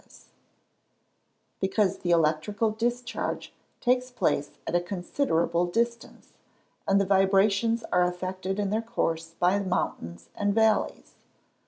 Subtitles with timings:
[1.59, 6.33] _Because the electrical discharge takes place at a considerable distance,
[6.87, 11.13] and the vibrations are affected in their course by mountains and valleys.